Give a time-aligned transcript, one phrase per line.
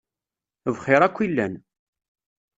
[0.75, 1.53] Bxiṛ akk i llan.